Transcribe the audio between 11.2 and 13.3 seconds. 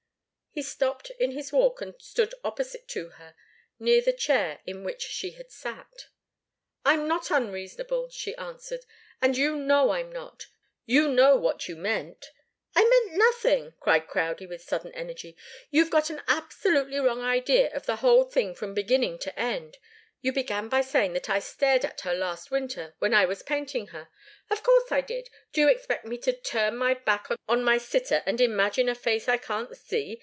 what you meant" "I meant